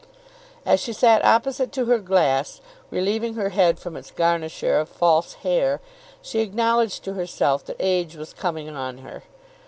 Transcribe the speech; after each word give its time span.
As 0.65 0.79
she 0.79 0.93
sat 0.93 1.23
opposite 1.23 1.71
to 1.73 1.85
her 1.85 1.99
glass, 1.99 2.59
relieving 2.89 3.35
her 3.35 3.49
head 3.49 3.77
from 3.77 3.95
its 3.95 4.09
garniture 4.09 4.79
of 4.79 4.89
false 4.89 5.33
hair, 5.45 5.79
she 6.23 6.39
acknowledged 6.39 7.03
to 7.03 7.13
herself 7.13 7.63
that 7.65 7.77
age 7.79 8.15
was 8.15 8.33
coming 8.33 8.67
on 8.67 8.97
her. 9.05 9.21